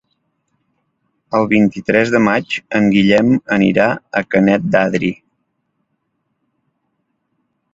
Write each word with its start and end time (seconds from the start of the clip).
El 1.39 1.43
vint-i-tres 1.51 2.13
de 2.15 2.21
maig 2.27 2.57
en 2.79 2.89
Guillem 2.95 3.29
anirà 3.59 3.87
a 4.21 4.25
Canet 4.33 4.67
d'Adri. 4.77 5.13